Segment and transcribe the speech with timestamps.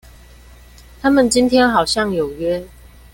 [0.99, 2.67] 他們今天好像有約